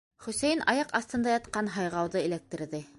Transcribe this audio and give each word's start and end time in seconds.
Хөсәйен 0.27 0.63
аяҡ 0.73 0.95
аҫтында 1.01 1.37
ятҡан 1.37 1.71
һайғауҙы 1.77 2.27
эләктерҙе. 2.31 2.87